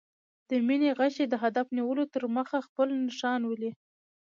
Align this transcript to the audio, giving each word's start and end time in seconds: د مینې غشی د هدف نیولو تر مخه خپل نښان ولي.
د 0.49 0.51
مینې 0.67 0.89
غشی 0.97 1.25
د 1.29 1.35
هدف 1.43 1.67
نیولو 1.77 2.03
تر 2.13 2.23
مخه 2.35 2.57
خپل 2.67 2.87
نښان 3.05 3.41
ولي. 3.45 3.71